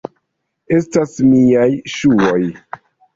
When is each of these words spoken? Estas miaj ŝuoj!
Estas 0.77 1.13
miaj 1.33 1.67
ŝuoj! 1.97 2.39